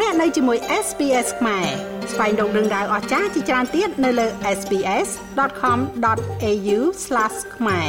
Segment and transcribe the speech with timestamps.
[0.00, 1.66] លោកអ្នកនៅជាមួយ SPS ខ្មែរ
[2.12, 4.26] ស្វែងរកដឹងដៅអស្ចារ្យជាច្រើនទៀតនៅលើ
[4.58, 6.78] SPS.com.au/
[7.56, 7.88] ខ្មែរ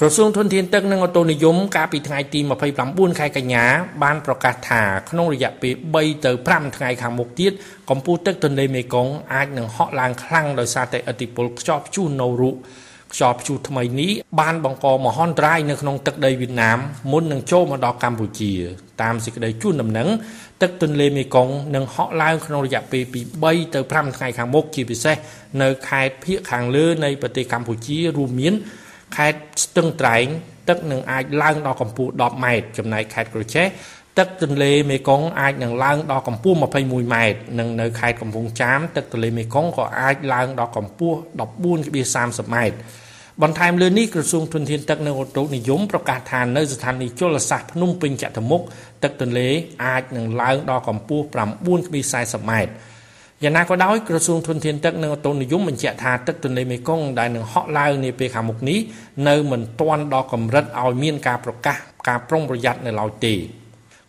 [0.00, 2.40] ក្រសួងធនធានទឹកនិងអូតូនិយមកាលពីថ្ងៃទី
[2.80, 3.64] 29ខែកញ្ញា
[4.02, 7.52] បានប្រកាសថាក្នុងរយៈពេល3ទៅ5ថ្ងៃខាងមុខទៀត
[7.90, 12.50] កម្ពស់ទឹកទន្លេមេគង្គអាចនឹងហក់ឡើងខ្លាំងដោយសារតែឥទ្ធិពលខ្យល់ព្យុះនូរុ
[13.14, 16.78] ខ្យល់ព្យុះថ្មីនេះបានបង្កមហន្តរាយនៅក្នុងទឹកដីវៀតណាម
[17.12, 18.52] មុននឹងចូលមកដល់កម្ពុជា
[19.02, 20.08] តាមសេចក្តីជូនដំណឹង
[20.62, 25.16] ទឹកទន្លេមេគង្គនឹងហក់ឡើងក្នុងរយៈពេលពី3ទៅ5ថ្ងៃខាងមុខជាពិសេស
[25.62, 28.54] នៅខេត្តភៀកខាងលើនៃប្រទេសកម្ពុជារួមមាន
[29.16, 30.26] ខេត្តស្ទឹងត្រែង
[30.68, 33.66] ទឹកនឹងអាចឡើងដល់កម្ពស់10ម៉ែត្រចំណែកខេត្តក្រចេះ
[34.18, 41.18] ទឹកទន្លេមេគង្គអាចនឹងឡើងដល់កម្ពស់21ម៉ែត្រនិងនៅខេត្តកំពង់ចាមទឹកទន្លេមេគង្គក៏អាចឡើងដល់កម្ពស់
[41.84, 42.76] 14.30ម៉ែត្រ
[43.40, 48.62] បន្ថែមលើនេះក្រសួងធនធានទឹកនិងឧតុនិយមប្រកាសថានៅស្ថានីយជលសាស្ត្រភ្នំពេញចតុមុខ
[49.02, 49.48] ទឹកទន្លេ
[49.84, 51.24] អាចនឹងឡើងដល់កម្ពស់
[51.86, 52.72] 9.40ម៉ែត្រ
[53.42, 58.78] យ៉ាងណាក៏ដោយក្រសួងធនធានទឹកនិងអូតូនិយមបញ្ជាក់ថាទឹកទន្លេមេគង្គដែលនឹងហក់ឡើងនាពេលខាងមុខនេះ
[59.28, 61.76] នៅមិនទាន់ដល់កម្រិតឲ្យមានការប្រកាស
[62.08, 63.34] ការប្រុងប្រយ័ត្ននៅឡើយទេ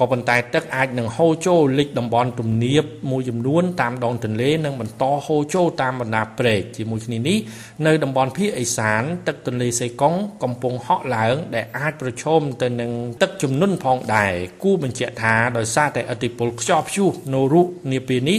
[0.00, 7.38] ក៏ប៉ុន្តែទឹកអាចនឹងហូរចូលលិចតំបន់ទំនាបមួយចំនួនតាមដងទន្លេនិងបន្តហូរចូលតាមបណ្ដាព្រែកជាមួយគ្នានេះ
[7.86, 12.90] នៅតំបន់ភាគឦសាន ទឹកទន្លេសេកុងកំពុងហក់ឡើង ដែលអាចប្រឈមទៅនឹង
[13.22, 18.38] ទឹកជំនន់ផងដែរគួរបញ្ជាក់ថាដោយសារតែឥទ្ធិពលខ្យល់ព្យុះនូរុនាពេលនេះ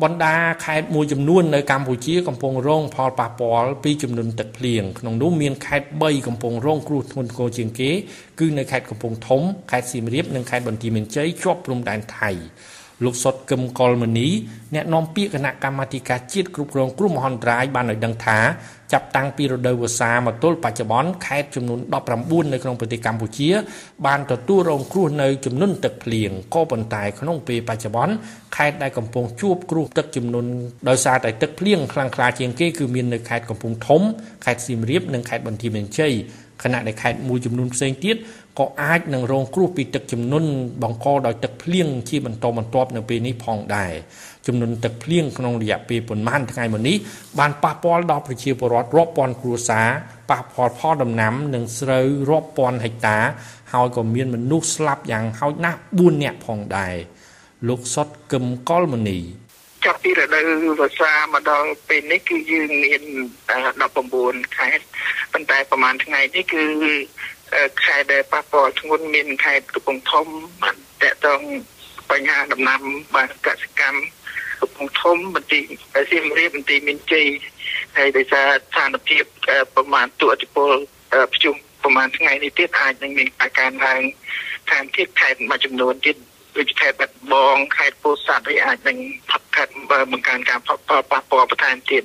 [0.00, 7.90] បណ្ដាខេត្តមួយចំនួននៅកម្ពុជាកំពុងរងផលប៉ះពាល់ពីចំនួនទឹកភ្លៀងក្នុងនោះមានខេត្ត3កំពុងរងគ្រោះធ្ងន់ធ្ងរជាងគេ
[8.40, 12.30] គឺនៅខេត្តកំពង់ធំខេត្តសៀមរាបនិងខេត្តបន្ទាយមានជ័យជាប់ព្រំដែនថៃ
[13.04, 14.28] លោកសុតកឹមកុលមនី
[14.74, 18.38] អ្នកនាំពាក្យគណៈកម្មាធិការជាតិគ្រប់គ្រងគ្រោះមហន្តរាយបានឲ្យដឹងថា
[18.92, 21.80] ចាប់តាំងពីរដូវវស្សាមកទល់បច្ចុប្បន្នខេត្តចំនួន
[22.16, 23.50] 19នៅក្នុងប្រទេសកម្ពុជា
[24.06, 28.14] បានទទួលរងគ្រោះនៅចំនួនទឹកភ្លៀងក៏ប៉ុន្តែក្នុងពេលបច្ចុប្បន្ន
[28.56, 30.46] ខេត្តដែលកំពុងជួបគ្រោះទឹកចំនួន
[30.88, 34.02] ដោយសារតែទឹកភ្លៀងខ្លាំងក្លាជាងគេគឺមាននៅខេត្តកំពង់ធំ
[34.44, 36.14] ខេត្តសៀមរាបនិងខេត្តបន្ទាយមានជ័យ
[36.62, 38.16] ខណៈដែលខេត្តមួយចំនួនផ្សេងទៀត
[38.58, 40.48] ក៏អាចនឹងរងគ្រោះពីទឹកជំនន់
[40.82, 43.92] បង្កដោយទឹកភ្លៀងជាបន្តបន្ទាប់នៅពេលនេះផងដែរ
[44.46, 46.96] ចំនួនទឹកភ្លៀងក្នុងរយៈពេលប្រមាណថ្ងៃមុននេះ
[47.38, 49.88] បានប៉ះពាល់ដល់ប្រជាពលរដ្ឋរាប់ពាន់គ្រួសារ
[50.30, 53.18] ប៉ះពាល់ផលដំណាំនិងស្រូវរាប់ពាន់ហិកតា
[53.72, 56.94] ហើយក៏មានមនុស្សស្លាប់យ៉ាងហោចណាស់4នាក់ផងដែរ
[57.68, 59.18] លោកសុតកឹមកុលមនី
[59.84, 60.44] ចាប់ពីរដូវ
[60.80, 63.02] វស្សាមកដល់ពេលនេះគឺយើងមាន
[63.80, 64.84] 19ខេត្ត
[65.32, 66.64] ប៉ុន្តែប្រហែលថ្ងៃនេះគឺ
[67.84, 70.26] ខេត្តដែលប៉ះពាល់ធ្ងន់មានខេត្តកំពង់ធំ
[70.62, 71.40] បានតកតង
[72.10, 72.80] បញ្ហាដំណាំ
[73.14, 74.00] បានកសិកម្ម
[74.60, 75.64] កំពង់ធំបន្ទាយ
[76.10, 77.26] សៀមរាបបន្ទាយមានជ័យ
[77.96, 79.24] ហើយដោយសារស្ថានភាព
[79.74, 80.70] ប្រមាណទូអតិពល
[81.34, 84.00] ភ្ជុំប្រមាណថ្ងៃនេះទៀតអាចនឹងមានការកើនឡើង
[84.70, 86.16] ខាងទៀតខេត្តមួយចំនួនទៀត
[86.56, 88.98] ដូចខេត្តបាត់បងខេត្តពោធិ៍សាត់ហើយអាចនឹង
[89.30, 89.31] ផាត់ខាត់
[90.12, 91.04] បង្កើនការប៉ះពាល់
[91.50, 92.02] បន្ថែមទៀត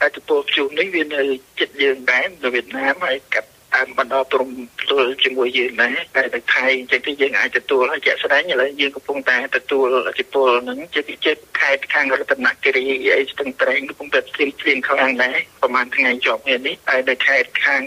[0.00, 1.22] ហើយចំពោះភ្ជុំនេះវានៅ
[1.60, 4.50] ចិត្តយើងដែរនៅវៀតណាមហើយកាត់តាមបណ្ដោព្រំ
[4.90, 12.84] ទល់ជាមួយយើងដែរតែនៅថៃអញ្ចឹងទីយើងអាចទទួលហើយជាក់ស្ដែងឥឡូវយើងកំពុងតែទទួលអធិពលហ្នឹងជាពិសេសខេត្តខាងរតនគិរី
[13.16, 17.82] អីស្ទឹងត្រែងកំពុងតែព្រៀងព្រៀងខ្លាំងដែរប្រហែលថ្ងៃជាប់នេះហើយនៅខេត្តខាង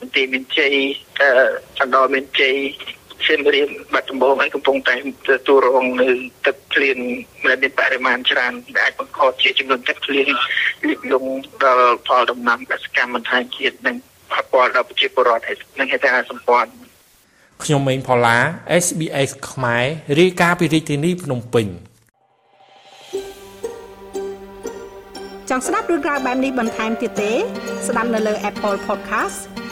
[0.00, 0.74] មន្ទីរមានជ័យ
[1.80, 2.56] អណ្ដោមានជ័យ
[3.26, 4.94] សៀមរាបបាត់ដំបងហើយកំពុងតែ
[5.28, 6.08] ទទួលរងនៅ
[6.46, 6.96] ទឹកភ្លៀង
[7.46, 10.26] ដែលមានបរិមាណច្រើនដែលអាចបង្កជាចំនួនទឹកភ្លៀង
[10.88, 11.30] លិចលង់
[11.64, 13.96] ដល់ផលដំណាំកសិកម្មបន្ថែមទៀតនិង
[14.30, 15.42] ប៉ះពាល់ដល់ប្រជាពលរដ្ឋ
[15.78, 16.70] និងហេដ្ឋារចនាសម្ព័ន្ធ
[17.64, 18.36] ខ្ញុំមេងផល្លា
[18.84, 19.84] SBS ខ្មែរ
[20.20, 21.66] រាយការណ៍ពីរាជធានីភ្នំពេញ
[25.50, 27.32] ចង់ស្ដាប់រឿងក្រៅបែបនេះបន្ថែមទៀតទេ
[27.88, 29.53] ស្ដាប់នៅលើ Apple Podcast